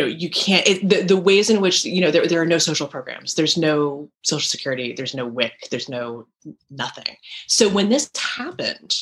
[0.00, 2.58] know you can't it, the, the ways in which you know there, there are no
[2.58, 3.34] social programs.
[3.34, 4.92] There's no social security.
[4.92, 6.26] There's no wic there's no
[6.70, 7.16] nothing.
[7.46, 8.96] So when this happened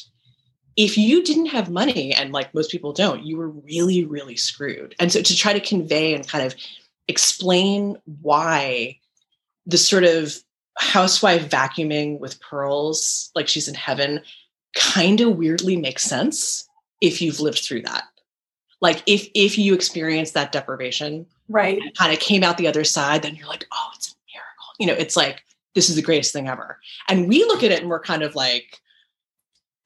[0.76, 4.94] if you didn't have money and like most people don't you were really really screwed.
[5.00, 6.54] And so to try to convey and kind of
[7.08, 8.98] explain why
[9.66, 10.34] the sort of
[10.78, 14.20] housewife vacuuming with pearls like she's in heaven
[14.74, 16.68] kind of weirdly makes sense
[17.00, 18.04] if you've lived through that
[18.80, 21.80] like if if you experience that deprivation right.
[21.96, 24.74] kind of came out the other side then you're like oh it's a miracle.
[24.78, 25.42] You know it's like
[25.76, 26.80] this is the greatest thing ever.
[27.08, 28.80] And we look at it and we're kind of like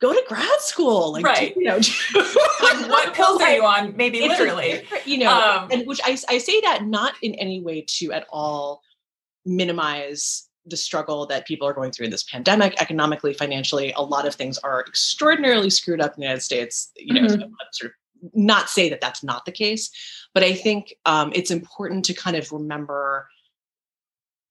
[0.01, 1.13] go to grad school.
[1.13, 1.55] Like right.
[1.55, 3.95] do, you know like what pills are you on?
[3.97, 4.83] maybe literally.
[5.05, 8.27] you know um, and which I, I say that not in any way to at
[8.31, 8.83] all
[9.45, 12.81] minimize the struggle that people are going through in this pandemic.
[12.81, 17.15] Economically financially a lot of things are extraordinarily screwed up in the united states you
[17.15, 17.51] know mm-hmm.
[17.73, 18.00] sort of
[18.35, 19.91] not say that that's not the case,
[20.35, 23.29] but I think um, it's important to kind of remember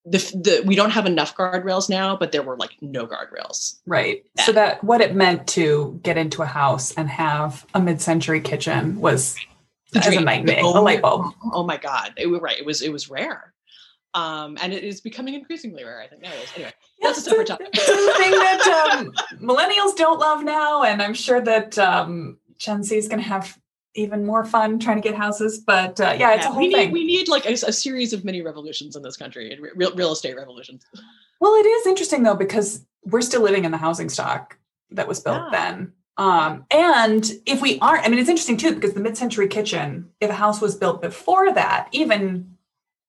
[0.05, 3.79] the, the we don't have enough guardrails now, but there were like no guardrails.
[3.85, 4.23] Right.
[4.35, 4.45] Then.
[4.45, 8.99] So that what it meant to get into a house and have a mid-century kitchen
[8.99, 9.37] was
[9.95, 11.33] as a nightmare, oh, a light bulb.
[11.53, 12.57] Oh my god, it was right.
[12.57, 13.53] It was it was rare.
[14.15, 16.23] Um, and it is becoming increasingly rare, I think.
[16.25, 17.69] Anyway, that's a separate topic.
[17.73, 22.81] it's a thing that um, millennials don't love now, and I'm sure that um, Gen
[22.83, 23.55] Z is going to have
[23.99, 25.59] even more fun trying to get houses.
[25.59, 26.87] But uh, yeah, it's yeah, a whole we thing.
[26.87, 30.11] Need, we need like a, a, series of mini revolutions in this country, real, real
[30.11, 30.85] estate revolutions.
[31.39, 34.57] Well, it is interesting though because we're still living in the housing stock
[34.91, 35.67] that was built yeah.
[35.69, 35.93] then.
[36.17, 40.29] Um, and if we aren't, I mean, it's interesting too because the mid-century kitchen, if
[40.29, 42.57] a house was built before that, even,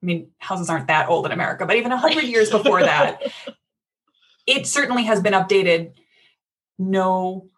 [0.00, 3.20] I mean, houses aren't that old in America, but even a hundred years before that,
[4.46, 5.92] it certainly has been updated.
[6.78, 7.48] No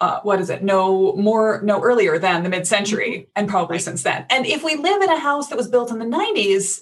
[0.00, 0.62] uh, what is it?
[0.62, 3.30] No more, no earlier than the mid century, mm-hmm.
[3.36, 3.82] and probably right.
[3.82, 4.26] since then.
[4.30, 6.80] And if we live in a house that was built in the 90s,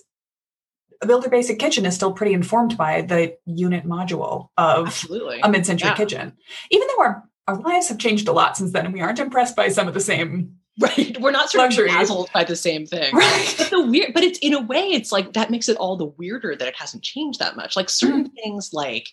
[1.01, 5.41] a builder basic kitchen is still pretty informed by the unit module of Absolutely.
[5.43, 5.95] a mid century yeah.
[5.95, 6.33] kitchen.
[6.71, 9.55] Even though our, our lives have changed a lot since then, and we aren't impressed
[9.55, 10.55] by some of the same.
[10.81, 13.13] Right, we're not sort of dazzled by the same thing.
[13.13, 15.97] Right, but the weird, but it's in a way, it's like that makes it all
[15.97, 17.75] the weirder that it hasn't changed that much.
[17.75, 18.35] Like certain mm-hmm.
[18.37, 19.09] things, like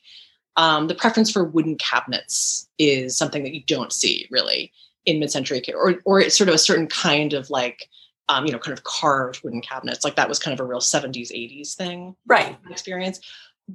[0.57, 4.71] um, the preference for wooden cabinets is something that you don't see really
[5.05, 7.89] in mid-century or or it's sort of a certain kind of like
[8.29, 10.03] um, you know kind of carved wooden cabinets.
[10.03, 12.57] Like that was kind of a real 70s 80s thing right.
[12.69, 13.19] experience.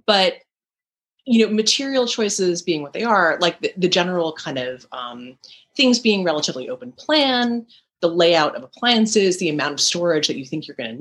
[0.06, 0.38] But
[1.26, 5.36] you know material choices being what they are like the, the general kind of um,
[5.76, 7.66] things being relatively open plan
[8.00, 10.98] the layout of appliances the amount of storage that you think you're going to need